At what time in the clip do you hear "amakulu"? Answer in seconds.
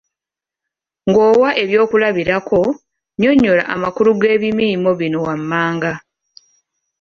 3.73-4.09